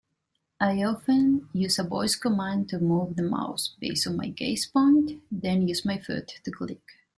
[0.59, 5.21] I often use a voice command to move the mouse based on my gaze point,
[5.31, 6.81] then use my foot to click.